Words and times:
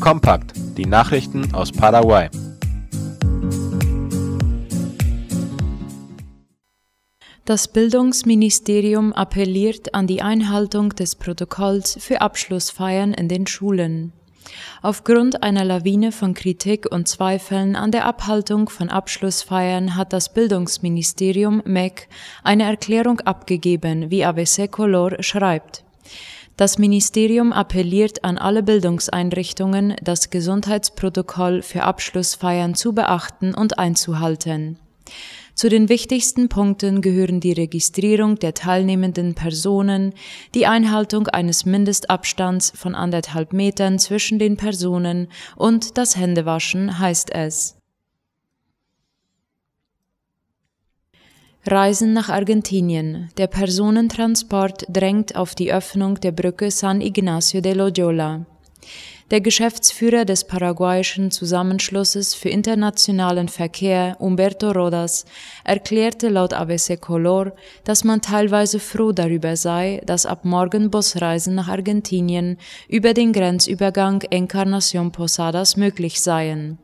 Kompakt, 0.00 0.52
die 0.76 0.86
Nachrichten 0.86 1.54
aus 1.54 1.72
Paraguay. 1.72 2.28
Das 7.44 7.66
Bildungsministerium 7.66 9.12
appelliert 9.12 9.94
an 9.94 10.06
die 10.06 10.22
Einhaltung 10.22 10.90
des 10.90 11.16
Protokolls 11.16 11.96
für 12.00 12.20
Abschlussfeiern 12.20 13.12
in 13.12 13.28
den 13.28 13.46
Schulen. 13.46 14.12
Aufgrund 14.82 15.42
einer 15.42 15.64
Lawine 15.64 16.12
von 16.12 16.34
Kritik 16.34 16.86
und 16.90 17.08
Zweifeln 17.08 17.74
an 17.74 17.90
der 17.90 18.04
Abhaltung 18.04 18.68
von 18.68 18.90
Abschlussfeiern 18.90 19.96
hat 19.96 20.12
das 20.12 20.32
Bildungsministerium 20.32 21.62
MEC 21.64 22.08
eine 22.44 22.64
Erklärung 22.64 23.20
abgegeben, 23.20 24.10
wie 24.10 24.24
ABC 24.24 24.68
Color 24.68 25.22
schreibt. 25.22 25.84
Das 26.58 26.76
Ministerium 26.76 27.52
appelliert 27.52 28.24
an 28.24 28.36
alle 28.36 28.64
Bildungseinrichtungen, 28.64 29.94
das 30.02 30.28
Gesundheitsprotokoll 30.28 31.62
für 31.62 31.84
Abschlussfeiern 31.84 32.74
zu 32.74 32.94
beachten 32.94 33.54
und 33.54 33.78
einzuhalten. 33.78 34.76
Zu 35.54 35.68
den 35.68 35.88
wichtigsten 35.88 36.48
Punkten 36.48 37.00
gehören 37.00 37.38
die 37.38 37.52
Registrierung 37.52 38.40
der 38.40 38.54
teilnehmenden 38.54 39.36
Personen, 39.36 40.14
die 40.56 40.66
Einhaltung 40.66 41.28
eines 41.28 41.64
Mindestabstands 41.64 42.72
von 42.74 42.96
anderthalb 42.96 43.52
Metern 43.52 44.00
zwischen 44.00 44.40
den 44.40 44.56
Personen 44.56 45.28
und 45.54 45.96
das 45.96 46.16
Händewaschen 46.16 46.98
heißt 46.98 47.32
es. 47.32 47.77
Reisen 51.70 52.14
nach 52.14 52.30
Argentinien. 52.30 53.28
Der 53.36 53.46
Personentransport 53.46 54.86
drängt 54.88 55.36
auf 55.36 55.54
die 55.54 55.70
Öffnung 55.70 56.18
der 56.18 56.32
Brücke 56.32 56.70
San 56.70 57.02
Ignacio 57.02 57.60
de 57.60 57.74
Loyola. 57.74 58.46
Der 59.30 59.42
Geschäftsführer 59.42 60.24
des 60.24 60.44
paraguayischen 60.44 61.30
Zusammenschlusses 61.30 62.34
für 62.34 62.48
internationalen 62.48 63.48
Verkehr, 63.48 64.16
Humberto 64.18 64.70
Rodas, 64.70 65.26
erklärte 65.64 66.30
laut 66.30 66.54
ABC 66.54 66.96
Color, 66.96 67.52
dass 67.84 68.02
man 68.02 68.22
teilweise 68.22 68.80
froh 68.80 69.12
darüber 69.12 69.54
sei, 69.56 70.00
dass 70.06 70.24
ab 70.24 70.46
morgen 70.46 70.90
Busreisen 70.90 71.54
nach 71.54 71.68
Argentinien 71.68 72.56
über 72.88 73.12
den 73.12 73.34
Grenzübergang 73.34 74.22
Encarnación 74.30 75.12
Posadas 75.12 75.76
möglich 75.76 76.22
seien. 76.22 76.78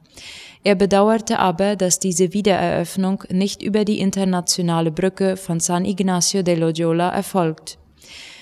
Er 0.66 0.74
bedauerte 0.74 1.38
aber, 1.38 1.76
dass 1.76 1.98
diese 1.98 2.32
Wiedereröffnung 2.32 3.24
nicht 3.28 3.62
über 3.62 3.84
die 3.84 4.00
internationale 4.00 4.90
Brücke 4.90 5.36
von 5.36 5.60
San 5.60 5.84
Ignacio 5.84 6.42
de 6.42 6.54
Loyola 6.54 7.10
erfolgt. 7.10 7.78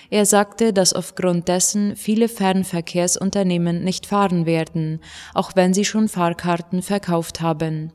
Er 0.09 0.25
sagte, 0.25 0.73
dass 0.73 0.93
aufgrund 0.93 1.49
dessen 1.49 1.97
viele 1.97 2.29
Fernverkehrsunternehmen 2.29 3.83
nicht 3.83 4.07
fahren 4.07 4.47
werden, 4.47 5.01
auch 5.35 5.57
wenn 5.57 5.75
sie 5.75 5.85
schon 5.85 6.07
Fahrkarten 6.09 6.83
verkauft 6.83 7.41
haben. 7.41 7.91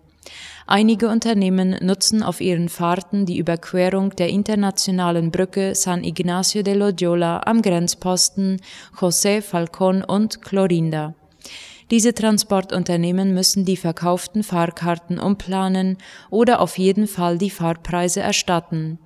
Einige 0.65 1.07
Unternehmen 1.07 1.77
nutzen 1.79 2.21
auf 2.21 2.41
ihren 2.41 2.67
Fahrten 2.67 3.25
die 3.25 3.37
Überquerung 3.37 4.09
der 4.09 4.27
internationalen 4.27 5.31
Brücke 5.31 5.73
San 5.73 6.03
Ignacio 6.03 6.63
de 6.63 6.73
Loyola 6.73 7.43
am 7.45 7.61
Grenzposten 7.61 8.59
José 8.99 9.41
Falcón 9.41 10.03
und 10.03 10.41
Clorinda. 10.41 11.13
Diese 11.89 12.13
Transportunternehmen 12.13 13.33
müssen 13.33 13.63
die 13.63 13.77
verkauften 13.77 14.43
Fahrkarten 14.43 15.19
umplanen 15.19 15.97
oder 16.29 16.59
auf 16.59 16.77
jeden 16.77 17.07
Fall 17.07 17.37
die 17.37 17.49
Fahrpreise 17.49 18.19
erstatten. 18.19 18.99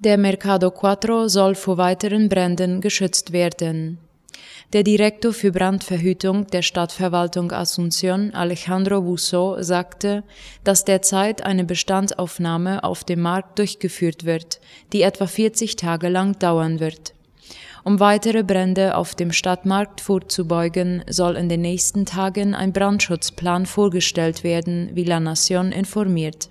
Der 0.00 0.18
Mercado 0.18 0.72
Cuatro 0.72 1.28
soll 1.28 1.54
vor 1.54 1.78
weiteren 1.78 2.28
Bränden 2.28 2.80
geschützt 2.80 3.32
werden. 3.32 3.98
Der 4.72 4.82
Direktor 4.82 5.32
für 5.32 5.52
Brandverhütung 5.52 6.48
der 6.48 6.62
Stadtverwaltung 6.62 7.52
Asunción, 7.52 8.32
Alejandro 8.32 9.02
Busso, 9.02 9.62
sagte, 9.62 10.24
dass 10.64 10.84
derzeit 10.84 11.44
eine 11.44 11.64
Bestandsaufnahme 11.64 12.82
auf 12.82 13.04
dem 13.04 13.20
Markt 13.20 13.60
durchgeführt 13.60 14.24
wird, 14.24 14.60
die 14.92 15.02
etwa 15.02 15.28
40 15.28 15.76
Tage 15.76 16.08
lang 16.08 16.36
dauern 16.40 16.80
wird. 16.80 17.14
Um 17.84 17.98
weitere 17.98 18.44
Brände 18.44 18.96
auf 18.96 19.16
dem 19.16 19.32
Stadtmarkt 19.32 20.00
vorzubeugen, 20.00 21.02
soll 21.10 21.36
in 21.36 21.48
den 21.48 21.62
nächsten 21.62 22.06
Tagen 22.06 22.54
ein 22.54 22.72
Brandschutzplan 22.72 23.66
vorgestellt 23.66 24.44
werden, 24.44 24.90
wie 24.94 25.04
La 25.04 25.18
Nación 25.18 25.72
informiert. 25.72 26.48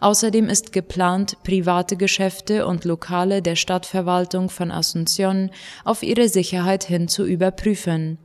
Außerdem 0.00 0.48
ist 0.48 0.72
geplant, 0.72 1.38
private 1.42 1.96
Geschäfte 1.96 2.66
und 2.66 2.84
Lokale 2.84 3.42
der 3.42 3.56
Stadtverwaltung 3.56 4.48
von 4.48 4.70
Asunción 4.70 5.50
auf 5.84 6.02
ihre 6.02 6.28
Sicherheit 6.28 6.84
hin 6.84 7.08
zu 7.08 7.24
überprüfen. 7.24 8.18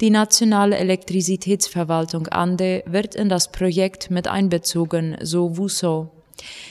Die 0.00 0.10
nationale 0.10 0.76
Elektrizitätsverwaltung 0.76 2.26
Ande 2.28 2.82
wird 2.86 3.14
in 3.14 3.28
das 3.28 3.52
Projekt 3.52 4.10
mit 4.10 4.26
einbezogen, 4.26 5.16
so 5.20 5.56
Wusso. 5.56 6.10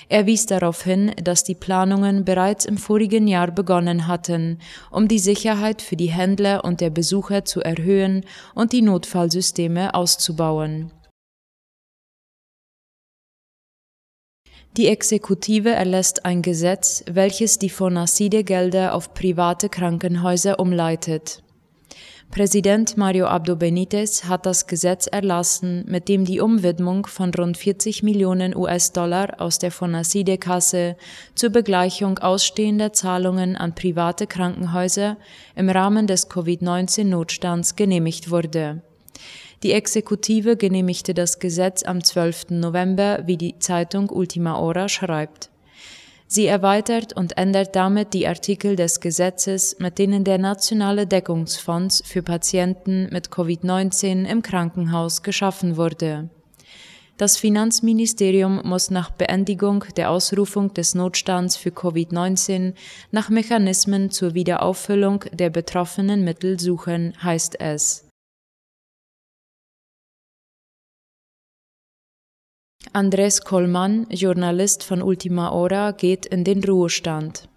Er 0.10 0.26
wies 0.26 0.46
darauf 0.46 0.84
hin, 0.84 1.12
dass 1.24 1.44
die 1.44 1.56
Planungen 1.56 2.26
bereits 2.26 2.66
im 2.66 2.78
vorigen 2.78 3.28
Jahr 3.28 3.52
begonnen 3.52 4.08
hatten, 4.08 4.60
um 4.92 5.08
die 5.08 5.20
Sicherheit 5.20 5.82
für 5.82 5.96
die 5.96 6.12
Händler 6.12 6.64
und 6.64 6.82
der 6.82 6.90
Besucher 6.90 7.46
zu 7.46 7.62
erhöhen 7.62 8.26
und 8.56 8.72
die 8.74 8.82
Notfallsysteme 8.82 9.94
auszubauen. 9.94 10.92
Die 14.76 14.88
Exekutive 14.88 15.70
erlässt 15.70 16.26
ein 16.26 16.42
Gesetz, 16.42 17.04
welches 17.08 17.60
die 17.60 17.70
Fonacide-Gelder 17.70 18.96
auf 18.96 19.14
private 19.14 19.70
Krankenhäuser 19.70 20.60
umleitet. 20.60 21.44
Präsident 22.34 22.98
Mario 22.98 23.28
Abdo 23.28 23.56
Benitez 23.56 24.24
hat 24.24 24.48
das 24.48 24.66
Gesetz 24.66 25.06
erlassen, 25.06 25.86
mit 25.88 26.10
dem 26.10 26.26
die 26.26 26.40
Umwidmung 26.40 27.06
von 27.06 27.32
rund 27.32 27.58
40 27.58 28.02
Millionen 28.02 28.56
US-Dollar 28.56 29.40
aus 29.40 29.60
der 29.60 29.70
Fonacide-Kasse 29.70 30.96
zur 31.36 31.52
Begleichung 31.52 32.18
ausstehender 32.18 32.92
Zahlungen 32.92 33.56
an 33.56 33.76
private 33.76 34.26
Krankenhäuser 34.26 35.18
im 35.56 35.70
Rahmen 35.70 36.08
des 36.08 36.28
Covid-19-Notstands 36.28 37.76
genehmigt 37.76 38.32
wurde. 38.32 38.82
Die 39.62 39.74
Exekutive 39.74 40.58
genehmigte 40.58 41.14
das 41.14 41.38
Gesetz 41.38 41.84
am 41.84 42.04
12. 42.04 42.50
November, 42.50 43.22
wie 43.28 43.38
die 43.38 43.60
Zeitung 43.60 44.10
Ultima 44.10 44.58
Hora 44.58 44.90
schreibt. 44.90 45.53
Sie 46.34 46.48
erweitert 46.48 47.14
und 47.14 47.38
ändert 47.38 47.76
damit 47.76 48.16
die 48.16 48.28
Artikel 48.28 48.76
des 48.76 49.02
Gesetzes, 49.02 49.78
mit 49.78 50.00
denen 50.00 50.24
der 50.24 50.40
Nationale 50.40 51.06
Deckungsfonds 51.06 52.02
für 52.08 52.24
Patienten 52.24 53.08
mit 53.12 53.28
Covid-19 53.30 54.26
im 54.26 54.42
Krankenhaus 54.42 55.22
geschaffen 55.22 55.78
wurde. 55.78 56.30
Das 57.18 57.38
Finanzministerium 57.38 58.62
muss 58.64 58.90
nach 58.90 59.12
Beendigung 59.12 59.86
der 59.96 60.10
Ausrufung 60.10 60.74
des 60.74 60.96
Notstands 60.96 61.56
für 61.56 61.70
Covid-19 61.70 62.74
nach 63.12 63.30
Mechanismen 63.30 64.10
zur 64.10 64.34
Wiederauffüllung 64.34 65.26
der 65.34 65.52
betroffenen 65.52 66.24
Mittel 66.24 66.60
suchen, 66.60 67.14
heißt 67.22 67.60
es. 67.60 68.03
Andrés 72.96 73.44
Colman, 73.44 74.06
Journalist 74.12 74.84
von 74.84 75.02
Ultima 75.02 75.50
Hora, 75.50 75.94
geht 75.94 76.28
in 76.28 76.44
den 76.44 76.64
Ruhestand. 76.64 77.50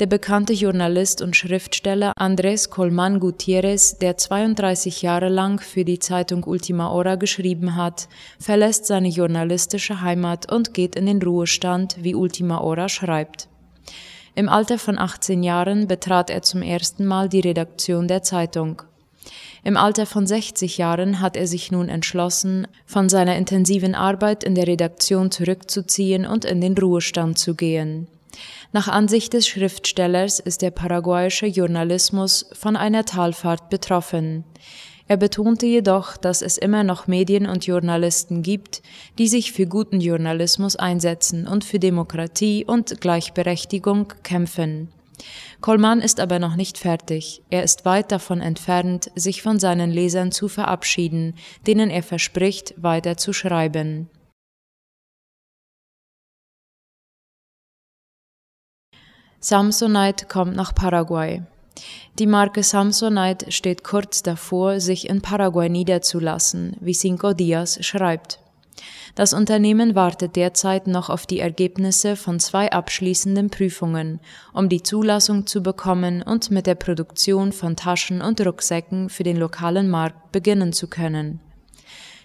Der 0.00 0.06
bekannte 0.06 0.54
Journalist 0.54 1.20
und 1.20 1.36
Schriftsteller 1.36 2.14
Andrés 2.18 2.70
Colman 2.70 3.20
Gutierrez, 3.20 3.98
der 3.98 4.16
32 4.16 5.02
Jahre 5.02 5.28
lang 5.28 5.60
für 5.60 5.84
die 5.84 5.98
Zeitung 5.98 6.44
Ultima 6.44 6.90
Hora 6.90 7.16
geschrieben 7.16 7.76
hat, 7.76 8.08
verlässt 8.40 8.86
seine 8.86 9.08
journalistische 9.08 10.00
Heimat 10.00 10.50
und 10.50 10.72
geht 10.72 10.96
in 10.96 11.04
den 11.04 11.20
Ruhestand, 11.20 11.98
wie 12.00 12.14
Ultima 12.14 12.60
Hora 12.60 12.88
schreibt. 12.88 13.48
Im 14.34 14.48
Alter 14.48 14.78
von 14.78 14.98
18 14.98 15.42
Jahren 15.42 15.88
betrat 15.88 16.30
er 16.30 16.40
zum 16.40 16.62
ersten 16.62 17.04
Mal 17.04 17.28
die 17.28 17.40
Redaktion 17.40 18.08
der 18.08 18.22
Zeitung. 18.22 18.80
Im 19.66 19.78
Alter 19.78 20.04
von 20.04 20.26
60 20.26 20.76
Jahren 20.76 21.20
hat 21.20 21.38
er 21.38 21.46
sich 21.46 21.72
nun 21.72 21.88
entschlossen, 21.88 22.66
von 22.84 23.08
seiner 23.08 23.36
intensiven 23.36 23.94
Arbeit 23.94 24.44
in 24.44 24.54
der 24.54 24.66
Redaktion 24.66 25.30
zurückzuziehen 25.30 26.26
und 26.26 26.44
in 26.44 26.60
den 26.60 26.76
Ruhestand 26.76 27.38
zu 27.38 27.54
gehen. 27.54 28.06
Nach 28.72 28.88
Ansicht 28.88 29.32
des 29.32 29.48
Schriftstellers 29.48 30.38
ist 30.38 30.60
der 30.60 30.70
paraguayische 30.70 31.46
Journalismus 31.46 32.46
von 32.52 32.76
einer 32.76 33.06
Talfahrt 33.06 33.70
betroffen. 33.70 34.44
Er 35.08 35.16
betonte 35.16 35.66
jedoch, 35.66 36.18
dass 36.18 36.42
es 36.42 36.58
immer 36.58 36.84
noch 36.84 37.06
Medien 37.06 37.46
und 37.46 37.66
Journalisten 37.66 38.42
gibt, 38.42 38.82
die 39.18 39.28
sich 39.28 39.52
für 39.52 39.66
guten 39.66 40.00
Journalismus 40.00 40.76
einsetzen 40.76 41.46
und 41.46 41.64
für 41.64 41.78
Demokratie 41.78 42.66
und 42.66 43.00
Gleichberechtigung 43.00 44.12
kämpfen. 44.22 44.88
Coleman 45.60 46.00
ist 46.00 46.20
aber 46.20 46.38
noch 46.38 46.56
nicht 46.56 46.78
fertig. 46.78 47.42
Er 47.50 47.62
ist 47.62 47.84
weit 47.84 48.12
davon 48.12 48.40
entfernt, 48.40 49.10
sich 49.14 49.42
von 49.42 49.58
seinen 49.58 49.90
Lesern 49.90 50.32
zu 50.32 50.48
verabschieden, 50.48 51.34
denen 51.66 51.90
er 51.90 52.02
verspricht, 52.02 52.74
weiter 52.76 53.16
zu 53.16 53.32
schreiben. 53.32 54.10
Samsonite 59.40 60.26
kommt 60.26 60.56
nach 60.56 60.74
Paraguay. 60.74 61.42
Die 62.18 62.26
Marke 62.26 62.62
Samsonite 62.62 63.52
steht 63.52 63.84
kurz 63.84 64.22
davor, 64.22 64.80
sich 64.80 65.08
in 65.08 65.20
Paraguay 65.20 65.68
niederzulassen, 65.68 66.76
wie 66.80 66.94
Cinco 66.94 67.34
Dias 67.34 67.84
schreibt. 67.84 68.38
Das 69.14 69.32
Unternehmen 69.32 69.94
wartet 69.94 70.34
derzeit 70.34 70.86
noch 70.86 71.08
auf 71.08 71.26
die 71.26 71.38
Ergebnisse 71.38 72.16
von 72.16 72.40
zwei 72.40 72.72
abschließenden 72.72 73.48
Prüfungen, 73.50 74.20
um 74.52 74.68
die 74.68 74.82
Zulassung 74.82 75.46
zu 75.46 75.62
bekommen 75.62 76.22
und 76.22 76.50
mit 76.50 76.66
der 76.66 76.74
Produktion 76.74 77.52
von 77.52 77.76
Taschen 77.76 78.20
und 78.20 78.44
Rucksäcken 78.44 79.08
für 79.08 79.22
den 79.22 79.36
lokalen 79.36 79.88
Markt 79.88 80.32
beginnen 80.32 80.72
zu 80.72 80.88
können. 80.88 81.40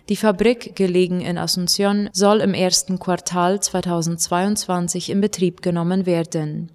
Die 0.09 0.15
Fabrik, 0.15 0.75
gelegen 0.75 1.21
in 1.21 1.37
Asunción, 1.37 2.09
soll 2.13 2.41
im 2.41 2.55
ersten 2.55 2.97
Quartal 2.97 3.59
2022 3.59 5.11
in 5.11 5.21
Betrieb 5.21 5.61
genommen 5.61 6.07
werden. 6.07 6.71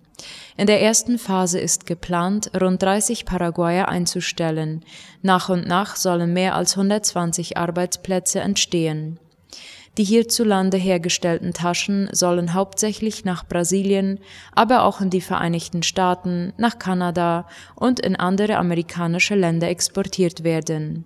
In 0.57 0.69
der 0.69 0.81
ersten 0.81 1.19
Phase 1.19 1.59
ist 1.59 1.87
geplant, 1.87 2.53
rund 2.61 2.81
30 2.81 3.25
Paraguayer 3.25 3.89
einzustellen. 3.89 4.85
Nach 5.23 5.49
und 5.49 5.67
nach 5.67 5.97
sollen 5.97 6.33
mehr 6.33 6.55
als 6.55 6.77
120 6.77 7.57
Arbeitsplätze 7.57 8.39
entstehen. 8.39 9.19
Die 9.97 10.05
hierzulande 10.05 10.77
hergestellten 10.77 11.53
Taschen 11.53 12.09
sollen 12.11 12.53
hauptsächlich 12.53 13.25
nach 13.25 13.47
Brasilien, 13.47 14.19
aber 14.53 14.83
auch 14.83 15.01
in 15.01 15.11
die 15.11 15.21
Vereinigten 15.21 15.85
Staaten, 15.85 16.53
nach 16.57 16.81
Kanada 16.81 17.47
und 17.77 18.01
in 18.01 18.17
andere 18.17 18.57
amerikanische 18.57 19.37
Länder 19.37 19.69
exportiert 19.69 20.43
werden. 20.43 21.05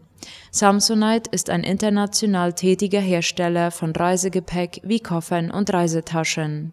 Samsonite 0.50 1.31
ist 1.31 1.50
ein 1.50 1.64
international 1.64 2.55
tätiger 2.55 3.00
Hersteller 3.00 3.70
von 3.70 3.94
Reisegepäck 3.94 4.81
wie 4.82 5.00
Koffern 5.00 5.50
und 5.50 5.73
Reisetaschen. 5.73 6.73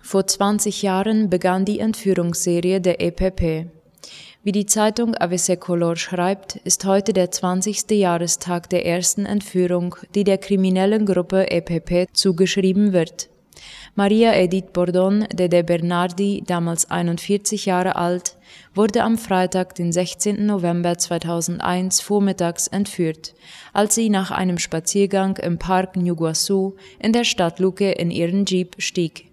Vor 0.00 0.26
20 0.26 0.82
Jahren 0.82 1.30
begann 1.30 1.64
die 1.64 1.78
Entführungsserie 1.78 2.80
der 2.80 3.00
EPP. 3.00 3.70
Wie 4.42 4.52
die 4.52 4.64
Zeitung 4.64 5.14
ABC 5.14 5.56
Color 5.56 5.96
schreibt, 5.96 6.56
ist 6.64 6.86
heute 6.86 7.12
der 7.12 7.30
20. 7.30 7.90
Jahrestag 7.90 8.70
der 8.70 8.86
ersten 8.86 9.26
Entführung, 9.26 9.96
die 10.14 10.24
der 10.24 10.38
kriminellen 10.38 11.04
Gruppe 11.04 11.50
EPP 11.50 12.08
zugeschrieben 12.14 12.94
wird. 12.94 13.28
Maria 13.96 14.32
Edith 14.32 14.72
Bordon 14.72 15.26
de 15.30 15.48
de 15.48 15.62
Bernardi, 15.62 16.42
damals 16.46 16.90
41 16.90 17.66
Jahre 17.66 17.96
alt, 17.96 18.38
wurde 18.74 19.02
am 19.02 19.18
Freitag, 19.18 19.74
den 19.74 19.92
16. 19.92 20.46
November 20.46 20.96
2001 20.96 22.00
vormittags 22.00 22.66
entführt, 22.66 23.34
als 23.74 23.94
sie 23.94 24.08
nach 24.08 24.30
einem 24.30 24.56
Spaziergang 24.56 25.36
im 25.36 25.58
Park 25.58 25.96
Ñuguazu 25.96 26.76
in 26.98 27.12
der 27.12 27.24
Stadt 27.24 27.58
Luque 27.58 27.90
in 27.92 28.10
ihren 28.10 28.46
Jeep 28.46 28.76
stieg. 28.78 29.29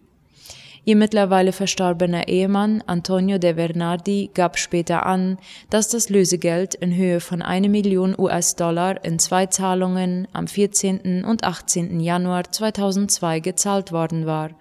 Ihr 0.87 0.95
mittlerweile 0.95 1.51
verstorbener 1.51 2.29
Ehemann 2.29 2.81
Antonio 2.87 3.39
de 3.39 3.51
Bernardi 3.51 4.29
gab 4.33 4.57
später 4.57 5.05
an, 5.05 5.37
dass 5.69 5.89
das 5.89 6.07
Lösegeld 6.07 6.75
in 6.75 6.95
Höhe 6.95 7.19
von 7.19 7.41
eine 7.41 7.67
Million 7.67 8.15
US-Dollar 8.17 9.03
in 9.03 9.19
zwei 9.19 9.47
Zahlungen 9.47 10.29
am 10.31 10.47
14. 10.47 11.25
und 11.25 11.43
18. 11.43 11.99
Januar 11.99 12.49
2002 12.49 13.41
gezahlt 13.41 13.91
worden 13.91 14.25
war. 14.25 14.51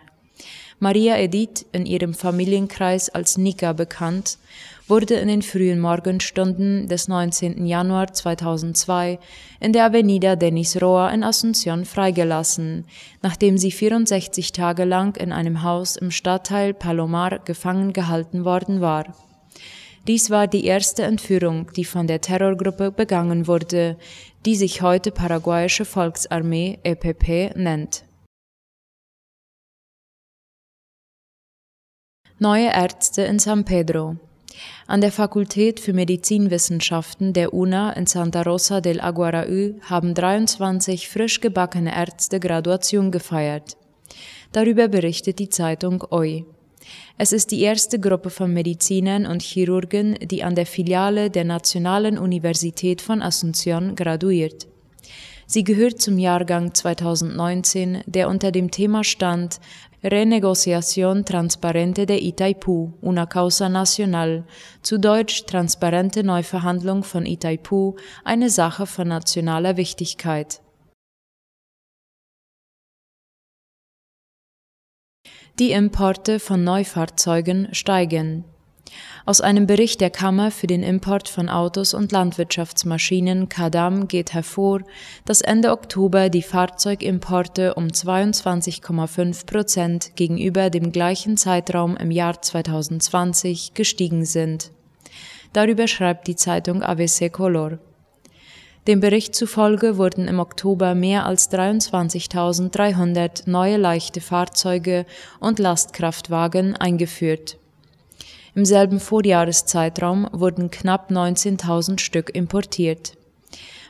Maria 0.81 1.17
Edith, 1.17 1.64
in 1.70 1.87
ihrem 1.87 2.12
Familienkreis 2.12 3.08
als 3.08 3.38
Nika 3.38 3.72
bekannt, 3.72 4.38
wurde 4.88 5.15
in 5.15 5.29
den 5.29 5.43
frühen 5.43 5.81
Morgenstunden 5.81 6.88
des 6.88 7.09
19. 7.09 7.67
Januar 7.67 8.12
2002 8.12 9.19
in 9.59 9.73
der 9.73 9.87
Avenida 9.87 10.37
Denis 10.37 10.81
Roa 10.81 11.11
in 11.11 11.25
Asunción 11.25 11.85
freigelassen, 11.85 12.85
nachdem 13.23 13.59
sie 13.59 13.73
64 13.73 14.53
Tage 14.53 14.85
lang 14.85 15.17
in 15.17 15.33
einem 15.33 15.62
Haus 15.62 15.97
im 15.97 16.11
Stadtteil 16.11 16.73
Palomar 16.73 17.41
gefangen 17.41 17.93
gehalten 17.93 18.44
worden 18.44 18.81
war. 18.81 19.15
Dies 20.06 20.31
war 20.31 20.47
die 20.47 20.65
erste 20.65 21.03
Entführung, 21.03 21.73
die 21.75 21.85
von 21.85 22.06
der 22.06 22.21
Terrorgruppe 22.21 22.93
begangen 22.93 23.49
wurde, 23.49 23.97
die 24.44 24.55
sich 24.55 24.82
heute 24.82 25.11
Paraguayische 25.11 25.85
Volksarmee 25.85 26.79
EPP 26.85 27.56
nennt. 27.56 28.05
Neue 32.39 32.69
Ärzte 32.69 33.23
in 33.23 33.41
San 33.41 33.65
Pedro 33.65 34.17
an 34.87 35.00
der 35.00 35.12
Fakultät 35.12 35.81
für 35.81 35.93
Medizinwissenschaften 35.93 37.32
der 37.32 37.53
UNA 37.53 37.93
in 37.93 38.06
Santa 38.06 38.43
Rosa 38.43 38.81
del 38.81 39.00
Aguaraú 39.00 39.75
haben 39.82 40.14
23 40.14 41.08
frisch 41.08 41.41
gebackene 41.41 41.94
Ärzte 41.94 42.41
Graduation 42.41 43.11
gefeiert. 43.11 43.76
Darüber 44.53 44.88
berichtet 44.88 45.38
die 45.38 45.49
Zeitung 45.49 46.05
OI. 46.11 46.44
Es 47.19 47.32
ist 47.32 47.50
die 47.50 47.62
erste 47.62 47.99
Gruppe 47.99 48.31
von 48.31 48.53
Medizinern 48.53 49.26
und 49.26 49.43
Chirurgen, 49.43 50.14
die 50.23 50.44
an 50.44 50.55
der 50.55 50.67
Filiale 50.67 51.31
der 51.31 51.44
Nationalen 51.44 52.19
Universität 52.19 53.00
von 53.00 53.23
Asunción 53.23 53.94
graduiert. 53.97 54.67
Sie 55.47 55.62
gehört 55.62 56.00
zum 56.00 56.19
Jahrgang 56.19 56.75
2019, 56.75 58.03
der 58.06 58.29
unter 58.29 58.50
dem 58.50 58.70
Thema 58.70 59.05
stand 59.05 59.61
Renegociación 60.02 61.25
transparente 61.25 62.06
de 62.06 62.19
Itaipú, 62.19 62.93
una 63.00 63.26
causa 63.26 63.69
nacional, 63.69 64.44
zu 64.82 64.98
Deutsch 64.98 65.46
transparente 65.46 66.22
Neuverhandlung 66.22 67.02
von 67.02 67.25
Itaipú, 67.25 67.96
eine 68.22 68.50
Sache 68.50 68.87
von 68.87 69.08
nationaler 69.08 69.76
Wichtigkeit. 69.76 70.60
Die 75.58 75.72
Importe 75.72 76.38
von 76.38 76.62
Neufahrzeugen 76.64 77.69
steigen. 77.72 78.44
Aus 79.28 79.40
einem 79.40 79.67
Bericht 79.67 80.00
der 80.00 80.11
Kammer 80.11 80.52
für 80.52 80.69
den 80.69 80.84
Import 80.84 81.28
von 81.28 81.49
Autos 81.49 81.94
und 81.94 82.12
Landwirtschaftsmaschinen 82.12 83.49
Kadam 83.49 84.06
geht 84.06 84.32
hervor, 84.32 84.82
dass 85.25 85.40
Ende 85.40 85.73
Oktober 85.73 86.28
die 86.28 86.43
Fahrzeugimporte 86.43 87.75
um 87.75 87.88
22,5 87.88 89.44
Prozent 89.44 90.12
gegenüber 90.14 90.70
dem 90.70 90.93
gleichen 90.93 91.37
Zeitraum 91.37 91.96
im 91.96 92.12
Jahr 92.12 92.40
2020 92.40 93.75
gestiegen 93.75 94.25
sind. 94.25 94.70
Darüber 95.52 95.88
schreibt 95.88 96.29
die 96.29 96.37
Zeitung 96.37 96.84
ABC 96.84 97.29
Color. 97.29 97.81
Dem 98.87 99.00
Bericht 99.00 99.34
zufolge 99.34 99.99
wurden 99.99 100.29
im 100.29 100.38
Oktober 100.38 100.94
mehr 100.94 101.26
als 101.26 101.50
23.300 101.50 103.50
neue 103.50 103.77
leichte 103.77 104.20
Fahrzeuge 104.20 105.05
und 105.41 105.58
Lastkraftwagen 105.58 106.77
eingeführt. 106.77 107.58
Im 108.56 108.65
selben 108.65 109.01
Vorjahreszeitraum 109.01 110.29
wurden 110.32 110.70
knapp 110.70 111.10
19.000 111.10 112.01
Stück 112.01 112.34
importiert. 112.34 113.13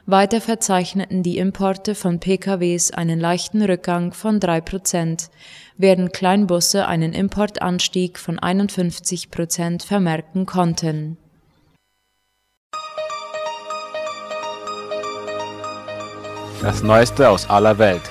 Weiter 0.06 0.40
verzeichneten 0.40 1.22
die 1.22 1.38
Importe 1.38 1.94
von 1.94 2.18
PKWs 2.18 2.90
einen 2.90 3.20
leichten 3.20 3.62
Rückgang 3.62 4.12
von 4.12 4.40
drei 4.40 4.60
Prozent, 4.60 5.30
während 5.76 6.12
Kleinbusse 6.12 6.88
einen 6.88 7.12
Importanstieg 7.12 8.18
von 8.18 8.40
51 8.40 9.30
Prozent 9.30 9.84
vermerken 9.84 10.46
konnten. 10.46 11.16
Das 16.60 16.82
Neueste 16.82 17.30
aus 17.30 17.48
aller 17.48 17.78
Welt. 17.78 18.02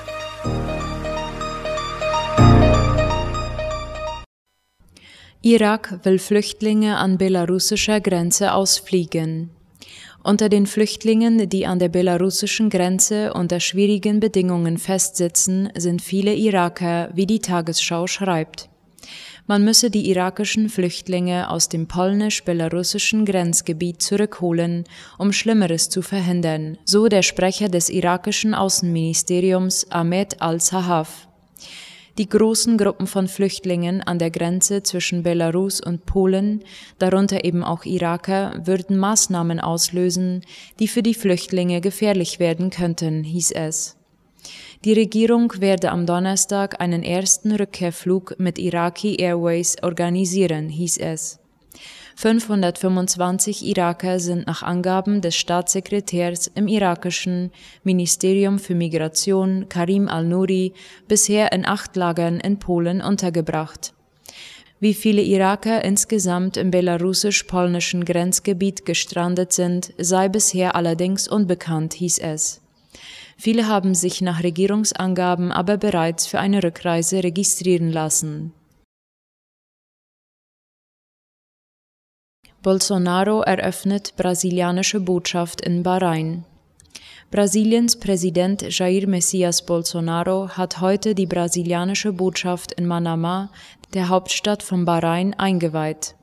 Irak 5.46 6.00
will 6.02 6.18
Flüchtlinge 6.18 6.96
an 6.96 7.18
belarussischer 7.18 8.00
Grenze 8.00 8.52
ausfliegen. 8.52 9.50
Unter 10.24 10.48
den 10.48 10.66
Flüchtlingen, 10.66 11.48
die 11.48 11.68
an 11.68 11.78
der 11.78 11.88
belarussischen 11.88 12.68
Grenze 12.68 13.32
unter 13.32 13.60
schwierigen 13.60 14.18
Bedingungen 14.18 14.76
festsitzen, 14.76 15.68
sind 15.76 16.02
viele 16.02 16.34
Iraker, 16.34 17.10
wie 17.14 17.26
die 17.26 17.38
Tagesschau 17.38 18.08
schreibt. 18.08 18.68
Man 19.46 19.64
müsse 19.64 19.88
die 19.88 20.10
irakischen 20.10 20.68
Flüchtlinge 20.68 21.48
aus 21.48 21.68
dem 21.68 21.86
polnisch-belarussischen 21.86 23.24
Grenzgebiet 23.24 24.02
zurückholen, 24.02 24.82
um 25.16 25.32
Schlimmeres 25.32 25.88
zu 25.90 26.02
verhindern, 26.02 26.76
so 26.84 27.06
der 27.06 27.22
Sprecher 27.22 27.68
des 27.68 27.88
irakischen 27.88 28.52
Außenministeriums 28.52 29.92
Ahmed 29.92 30.42
al-Sahaf. 30.42 31.25
Die 32.18 32.28
großen 32.30 32.78
Gruppen 32.78 33.06
von 33.06 33.28
Flüchtlingen 33.28 34.00
an 34.00 34.18
der 34.18 34.30
Grenze 34.30 34.82
zwischen 34.82 35.22
Belarus 35.22 35.82
und 35.82 36.06
Polen, 36.06 36.64
darunter 36.98 37.44
eben 37.44 37.62
auch 37.62 37.84
Iraker, 37.84 38.62
würden 38.64 38.96
Maßnahmen 38.96 39.60
auslösen, 39.60 40.40
die 40.78 40.88
für 40.88 41.02
die 41.02 41.12
Flüchtlinge 41.12 41.82
gefährlich 41.82 42.38
werden 42.38 42.70
könnten, 42.70 43.22
hieß 43.22 43.52
es. 43.52 43.96
Die 44.84 44.94
Regierung 44.94 45.52
werde 45.60 45.90
am 45.90 46.06
Donnerstag 46.06 46.80
einen 46.80 47.02
ersten 47.02 47.52
Rückkehrflug 47.52 48.36
mit 48.38 48.58
Iraqi 48.58 49.16
Airways 49.16 49.76
organisieren, 49.82 50.70
hieß 50.70 50.96
es. 50.98 51.38
525 52.18 53.66
Iraker 53.66 54.18
sind 54.20 54.46
nach 54.46 54.62
Angaben 54.62 55.20
des 55.20 55.36
Staatssekretärs 55.36 56.46
im 56.46 56.66
irakischen 56.66 57.52
Ministerium 57.84 58.58
für 58.58 58.74
Migration 58.74 59.68
Karim 59.68 60.08
al-Nuri 60.08 60.72
bisher 61.08 61.52
in 61.52 61.66
acht 61.66 61.94
Lagern 61.94 62.40
in 62.40 62.58
Polen 62.58 63.02
untergebracht. 63.02 63.92
Wie 64.80 64.94
viele 64.94 65.20
Iraker 65.20 65.84
insgesamt 65.84 66.56
im 66.56 66.70
belarussisch-polnischen 66.70 68.06
Grenzgebiet 68.06 68.86
gestrandet 68.86 69.52
sind, 69.52 69.92
sei 69.98 70.30
bisher 70.30 70.74
allerdings 70.74 71.28
unbekannt, 71.28 71.92
hieß 71.92 72.18
es. 72.20 72.62
Viele 73.36 73.68
haben 73.68 73.94
sich 73.94 74.22
nach 74.22 74.42
Regierungsangaben 74.42 75.52
aber 75.52 75.76
bereits 75.76 76.26
für 76.26 76.38
eine 76.38 76.62
Rückreise 76.62 77.22
registrieren 77.22 77.92
lassen. 77.92 78.54
Bolsonaro 82.66 83.42
eröffnet 83.42 84.14
brasilianische 84.16 84.98
Botschaft 84.98 85.60
in 85.60 85.84
Bahrain. 85.84 86.44
Brasiliens 87.30 87.94
Präsident 87.94 88.76
Jair 88.76 89.06
Messias 89.06 89.64
Bolsonaro 89.64 90.48
hat 90.48 90.80
heute 90.80 91.14
die 91.14 91.26
brasilianische 91.26 92.12
Botschaft 92.12 92.72
in 92.72 92.88
Manama, 92.88 93.50
der 93.94 94.08
Hauptstadt 94.08 94.64
von 94.64 94.84
Bahrain, 94.84 95.32
eingeweiht. 95.34 96.16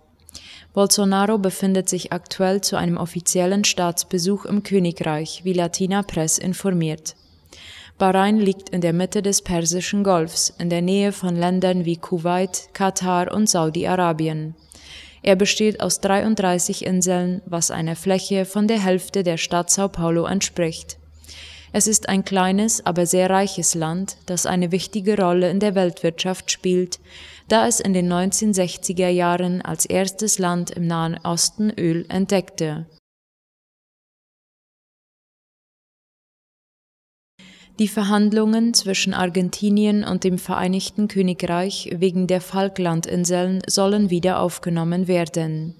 Bolsonaro 0.73 1.37
befindet 1.37 1.87
sich 1.87 2.11
aktuell 2.11 2.59
zu 2.59 2.75
einem 2.75 2.97
offiziellen 2.97 3.63
Staatsbesuch 3.63 4.43
im 4.43 4.63
Königreich, 4.63 5.45
wie 5.45 5.53
Latina 5.53 6.03
Press 6.03 6.39
informiert. 6.39 7.15
Bahrain 7.97 8.37
liegt 8.37 8.67
in 8.67 8.81
der 8.81 8.91
Mitte 8.91 9.21
des 9.21 9.43
Persischen 9.43 10.03
Golfs, 10.03 10.53
in 10.59 10.69
der 10.69 10.81
Nähe 10.81 11.13
von 11.13 11.37
Ländern 11.37 11.85
wie 11.85 11.95
Kuwait, 11.95 12.67
Katar 12.73 13.31
und 13.31 13.47
Saudi-Arabien. 13.47 14.55
Er 15.23 15.37
besteht 15.37 15.79
aus 15.79 16.01
33 16.01 16.85
Inseln, 16.85 17.41
was 17.45 17.71
einer 17.71 17.95
Fläche 17.95 18.43
von 18.43 18.67
der 18.67 18.83
Hälfte 18.83 19.23
der 19.23 19.37
Stadt 19.37 19.71
Sao 19.71 19.87
Paulo 19.87 20.25
entspricht. 20.25 20.97
Es 21.71 21.87
ist 21.87 22.09
ein 22.09 22.25
kleines, 22.25 22.85
aber 22.85 23.05
sehr 23.05 23.29
reiches 23.29 23.73
Land, 23.73 24.17
das 24.27 24.45
eine 24.45 24.71
wichtige 24.71 25.17
Rolle 25.19 25.49
in 25.49 25.59
der 25.59 25.75
Weltwirtschaft 25.75 26.51
spielt, 26.51 26.99
da 27.47 27.67
es 27.67 27.79
in 27.79 27.93
den 27.93 28.11
1960er 28.11 29.07
Jahren 29.07 29.61
als 29.61 29.85
erstes 29.85 30.39
Land 30.39 30.71
im 30.71 30.85
Nahen 30.87 31.17
Osten 31.23 31.71
Öl 31.71 32.05
entdeckte. 32.09 32.85
Die 37.79 37.87
Verhandlungen 37.87 38.75
zwischen 38.75 39.15
Argentinien 39.15 40.03
und 40.03 40.23
dem 40.23 40.37
Vereinigten 40.37 41.07
Königreich 41.07 41.89
wegen 41.97 42.27
der 42.27 42.39
Falklandinseln 42.39 43.63
sollen 43.65 44.11
wieder 44.11 44.39
aufgenommen 44.39 45.07
werden. 45.07 45.73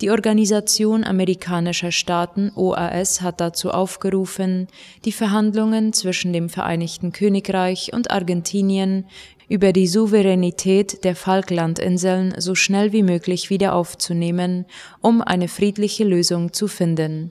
Die 0.00 0.10
Organisation 0.10 1.04
amerikanischer 1.04 1.92
Staaten 1.92 2.50
OAS 2.56 3.20
hat 3.20 3.40
dazu 3.40 3.70
aufgerufen, 3.70 4.66
die 5.04 5.12
Verhandlungen 5.12 5.92
zwischen 5.92 6.32
dem 6.32 6.48
Vereinigten 6.48 7.12
Königreich 7.12 7.92
und 7.92 8.10
Argentinien 8.10 9.04
über 9.48 9.74
die 9.74 9.86
Souveränität 9.86 11.04
der 11.04 11.14
Falklandinseln 11.14 12.34
so 12.38 12.54
schnell 12.54 12.92
wie 12.92 13.02
möglich 13.02 13.50
wieder 13.50 13.74
aufzunehmen, 13.74 14.64
um 15.02 15.20
eine 15.20 15.48
friedliche 15.48 16.04
Lösung 16.04 16.54
zu 16.54 16.66
finden. 16.66 17.30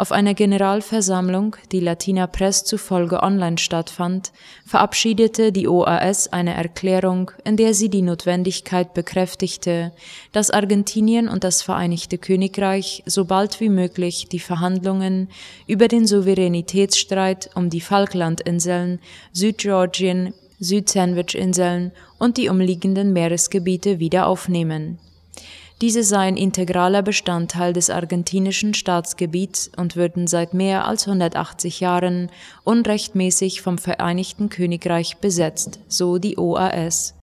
Auf 0.00 0.12
einer 0.12 0.34
Generalversammlung, 0.34 1.56
die 1.72 1.80
Latina 1.80 2.28
Press 2.28 2.62
zufolge 2.62 3.20
online 3.20 3.58
stattfand, 3.58 4.30
verabschiedete 4.64 5.50
die 5.50 5.66
OAS 5.66 6.32
eine 6.32 6.54
Erklärung, 6.54 7.32
in 7.44 7.56
der 7.56 7.74
sie 7.74 7.88
die 7.88 8.02
Notwendigkeit 8.02 8.94
bekräftigte, 8.94 9.90
dass 10.30 10.52
Argentinien 10.52 11.28
und 11.28 11.42
das 11.42 11.62
Vereinigte 11.62 12.16
Königreich 12.16 13.02
so 13.06 13.24
bald 13.24 13.58
wie 13.58 13.70
möglich 13.70 14.28
die 14.30 14.38
Verhandlungen 14.38 15.30
über 15.66 15.88
den 15.88 16.06
Souveränitätsstreit 16.06 17.50
um 17.56 17.68
die 17.68 17.80
Falklandinseln, 17.80 19.00
Südgeorgien, 19.32 20.32
Südsandwichinseln 20.60 21.90
und 22.20 22.36
die 22.36 22.48
umliegenden 22.48 23.12
Meeresgebiete 23.12 23.98
wieder 23.98 24.28
aufnehmen. 24.28 25.00
Diese 25.80 26.02
seien 26.02 26.36
integraler 26.36 27.02
Bestandteil 27.02 27.72
des 27.72 27.88
argentinischen 27.88 28.74
Staatsgebiets 28.74 29.70
und 29.76 29.94
würden 29.94 30.26
seit 30.26 30.52
mehr 30.52 30.86
als 30.86 31.06
180 31.06 31.78
Jahren 31.78 32.30
unrechtmäßig 32.64 33.62
vom 33.62 33.78
Vereinigten 33.78 34.48
Königreich 34.48 35.18
besetzt, 35.18 35.78
so 35.86 36.18
die 36.18 36.36
OAS. 36.36 37.14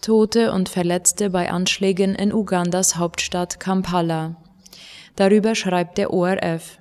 Tote 0.00 0.52
und 0.52 0.68
Verletzte 0.68 1.30
bei 1.30 1.50
Anschlägen 1.50 2.16
in 2.16 2.32
Ugandas 2.32 2.96
Hauptstadt 2.96 3.60
Kampala. 3.60 4.36
Darüber 5.14 5.54
schreibt 5.54 5.98
der 5.98 6.12
ORF. 6.12 6.78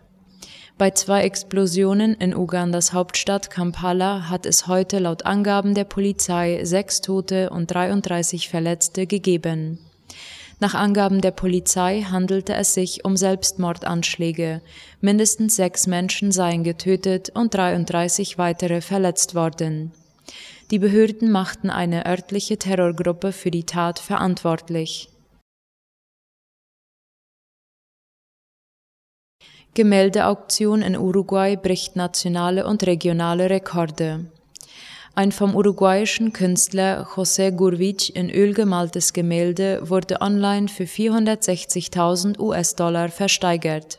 Bei 0.78 0.90
zwei 0.90 1.22
Explosionen 1.22 2.16
in 2.16 2.36
Ugandas 2.36 2.94
Hauptstadt 2.94 3.52
Kampala 3.52 4.28
hat 4.30 4.48
es 4.48 4.66
heute 4.66 4.98
laut 4.98 5.24
Angaben 5.24 5.76
der 5.76 5.84
Polizei 5.84 6.66
sechs 6.66 7.00
Tote 7.02 7.52
und 7.52 7.72
33 7.72 8.50
Verletzte 8.50 9.06
gegeben. 9.06 9.78
Nach 10.60 10.74
Angaben 10.74 11.22
der 11.22 11.32
Polizei 11.32 12.02
handelte 12.02 12.56
es 12.56 12.74
sich 12.74 13.06
um 13.06 13.18
Selbstmordanschläge. 13.18 14.62
Mindestens 15.00 15.58
sechs 15.58 15.86
Menschen 15.86 16.32
seien 16.32 16.64
getötet 16.64 17.30
und 17.36 17.54
33 17.54 18.40
weitere 18.40 18.82
verletzt 18.82 19.36
worden. 19.36 19.92
Die 20.72 20.80
Behörden 20.80 21.32
machten 21.32 21.70
eine 21.70 22.08
örtliche 22.08 22.58
Terrorgruppe 22.58 23.32
für 23.32 23.52
die 23.52 23.66
Tat 23.66 24.00
verantwortlich. 24.00 25.10
Gemäldeauktion 29.76 30.84
in 30.84 30.96
Uruguay 30.96 31.56
bricht 31.56 31.96
nationale 31.96 32.68
und 32.68 32.86
regionale 32.86 33.50
Rekorde. 33.50 34.26
Ein 35.16 35.32
vom 35.32 35.56
uruguayischen 35.56 36.32
Künstler 36.32 37.08
José 37.16 37.50
Gurvich 37.50 38.16
in 38.16 38.30
Öl 38.30 38.54
gemaltes 38.54 39.14
Gemälde 39.14 39.90
wurde 39.90 40.22
online 40.22 40.68
für 40.68 40.84
460.000 40.84 42.40
US-Dollar 42.40 43.10
versteigert. 43.10 43.98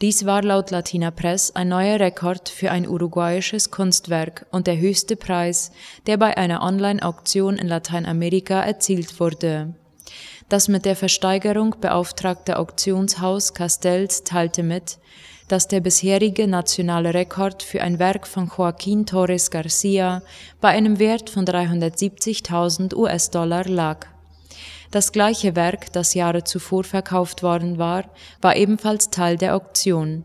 Dies 0.00 0.26
war 0.26 0.42
laut 0.42 0.70
Latina 0.70 1.10
Press 1.10 1.50
ein 1.56 1.68
neuer 1.68 1.98
Rekord 1.98 2.48
für 2.48 2.70
ein 2.70 2.86
uruguayisches 2.86 3.72
Kunstwerk 3.72 4.46
und 4.52 4.68
der 4.68 4.78
höchste 4.78 5.16
Preis, 5.16 5.72
der 6.06 6.18
bei 6.18 6.36
einer 6.36 6.62
Online-Auktion 6.62 7.56
in 7.56 7.66
Lateinamerika 7.66 8.60
erzielt 8.62 9.18
wurde. 9.18 9.74
Das 10.48 10.68
mit 10.68 10.84
der 10.84 10.96
Versteigerung 10.96 11.76
beauftragte 11.80 12.58
Auktionshaus 12.58 13.54
Castells 13.54 14.24
teilte 14.24 14.62
mit, 14.62 14.98
dass 15.48 15.68
der 15.68 15.80
bisherige 15.80 16.46
nationale 16.46 17.14
Rekord 17.14 17.62
für 17.62 17.82
ein 17.82 17.98
Werk 17.98 18.26
von 18.26 18.48
Joaquín 18.48 19.06
Torres 19.06 19.50
Garcia 19.50 20.22
bei 20.60 20.68
einem 20.68 20.98
Wert 20.98 21.30
von 21.30 21.44
370.000 21.44 22.94
US-Dollar 22.94 23.64
lag. 23.64 24.06
Das 24.90 25.12
gleiche 25.12 25.56
Werk, 25.56 25.92
das 25.92 26.14
Jahre 26.14 26.44
zuvor 26.44 26.84
verkauft 26.84 27.42
worden 27.42 27.78
war, 27.78 28.04
war 28.40 28.56
ebenfalls 28.56 29.10
Teil 29.10 29.36
der 29.36 29.56
Auktion. 29.56 30.24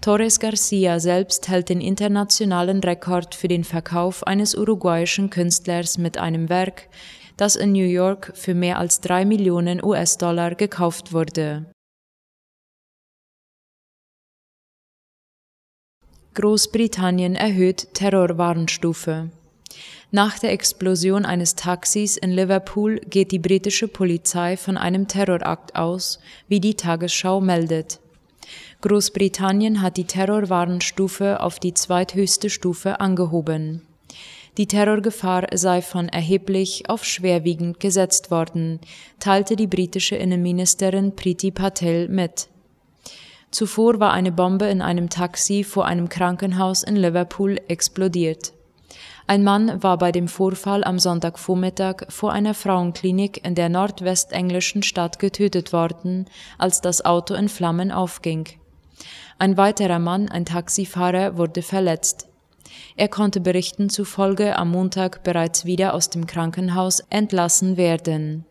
Torres 0.00 0.38
Garcia 0.38 1.00
selbst 1.00 1.48
hält 1.48 1.70
den 1.70 1.80
internationalen 1.80 2.80
Rekord 2.80 3.34
für 3.34 3.48
den 3.48 3.64
Verkauf 3.64 4.26
eines 4.26 4.54
uruguayischen 4.54 5.30
Künstlers 5.30 5.96
mit 5.96 6.18
einem 6.18 6.50
Werk, 6.50 6.88
das 7.36 7.56
in 7.56 7.72
New 7.72 7.86
York 7.86 8.32
für 8.34 8.54
mehr 8.54 8.78
als 8.78 9.00
drei 9.00 9.24
Millionen 9.24 9.82
US-Dollar 9.82 10.54
gekauft 10.54 11.12
wurde. 11.12 11.66
Großbritannien 16.34 17.36
erhöht 17.36 17.94
Terrorwarnstufe. 17.94 19.30
Nach 20.10 20.38
der 20.38 20.52
Explosion 20.52 21.24
eines 21.24 21.54
Taxis 21.54 22.16
in 22.16 22.30
Liverpool 22.30 23.00
geht 23.00 23.32
die 23.32 23.38
britische 23.38 23.88
Polizei 23.88 24.56
von 24.56 24.76
einem 24.76 25.08
Terrorakt 25.08 25.76
aus, 25.76 26.20
wie 26.48 26.60
die 26.60 26.74
Tagesschau 26.74 27.40
meldet. 27.40 28.00
Großbritannien 28.80 29.80
hat 29.80 29.96
die 29.96 30.04
Terrorwarnstufe 30.04 31.40
auf 31.40 31.58
die 31.58 31.74
zweithöchste 31.74 32.50
Stufe 32.50 33.00
angehoben. 33.00 33.82
Die 34.56 34.68
Terrorgefahr 34.68 35.48
sei 35.54 35.82
von 35.82 36.08
erheblich 36.08 36.88
auf 36.88 37.04
schwerwiegend 37.04 37.80
gesetzt 37.80 38.30
worden, 38.30 38.78
teilte 39.18 39.56
die 39.56 39.66
britische 39.66 40.14
Innenministerin 40.14 41.16
Priti 41.16 41.50
Patel 41.50 42.08
mit. 42.08 42.48
Zuvor 43.50 43.98
war 43.98 44.12
eine 44.12 44.32
Bombe 44.32 44.66
in 44.66 44.80
einem 44.80 45.10
Taxi 45.10 45.64
vor 45.64 45.86
einem 45.86 46.08
Krankenhaus 46.08 46.82
in 46.84 46.96
Liverpool 46.96 47.60
explodiert. 47.68 48.52
Ein 49.26 49.42
Mann 49.42 49.82
war 49.82 49.96
bei 49.96 50.12
dem 50.12 50.28
Vorfall 50.28 50.84
am 50.84 50.98
Sonntagvormittag 50.98 52.06
vor 52.08 52.32
einer 52.32 52.54
Frauenklinik 52.54 53.44
in 53.44 53.54
der 53.54 53.68
nordwestenglischen 53.68 54.82
Stadt 54.82 55.18
getötet 55.18 55.72
worden, 55.72 56.26
als 56.58 56.80
das 56.80 57.04
Auto 57.04 57.34
in 57.34 57.48
Flammen 57.48 57.90
aufging. 57.90 58.48
Ein 59.38 59.56
weiterer 59.56 59.98
Mann, 59.98 60.28
ein 60.28 60.44
Taxifahrer, 60.44 61.36
wurde 61.38 61.62
verletzt. 61.62 62.28
Er 62.96 63.08
konnte 63.08 63.40
Berichten 63.40 63.88
zufolge 63.88 64.56
am 64.56 64.70
Montag 64.70 65.22
bereits 65.24 65.64
wieder 65.64 65.94
aus 65.94 66.10
dem 66.10 66.26
Krankenhaus 66.26 67.00
entlassen 67.10 67.76
werden. 67.76 68.44